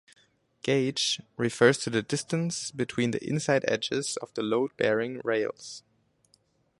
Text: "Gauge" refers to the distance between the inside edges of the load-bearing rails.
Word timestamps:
"Gauge" 0.63 1.21
refers 1.37 1.77
to 1.77 1.91
the 1.91 2.01
distance 2.01 2.71
between 2.71 3.11
the 3.11 3.23
inside 3.23 3.63
edges 3.67 4.17
of 4.17 4.33
the 4.33 4.41
load-bearing 4.41 5.21
rails. 5.23 5.83